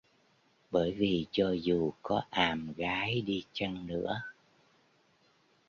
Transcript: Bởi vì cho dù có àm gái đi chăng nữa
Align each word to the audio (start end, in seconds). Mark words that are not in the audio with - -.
Bởi 0.71 0.93
vì 0.93 1.25
cho 1.31 1.51
dù 1.51 1.91
có 2.01 2.21
àm 2.29 2.73
gái 2.77 3.21
đi 3.21 3.45
chăng 3.53 3.87
nữa 3.87 4.21